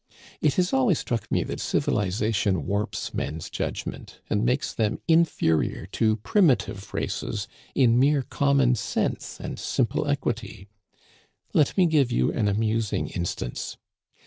"It 0.41 0.55
has 0.55 0.73
always 0.73 0.97
struck 0.97 1.31
me 1.31 1.43
that 1.43 1.59
civilization 1.59 2.65
warps 2.65 3.13
men's 3.13 3.51
judgment, 3.51 4.19
and 4.31 4.43
makes 4.43 4.73
them 4.73 4.97
inferior 5.07 5.85
to 5.91 6.15
primitive 6.15 6.91
races 6.91 7.47
in 7.75 7.99
mere 7.99 8.23
common 8.23 8.73
sense 8.73 9.39
and 9.39 9.59
simple 9.59 10.07
equity. 10.07 10.67
Let 11.53 11.77
me 11.77 11.85
give 11.85 12.11
you 12.11 12.31
an 12.33 12.47
amusing 12.47 13.09
instance. 13.09 13.77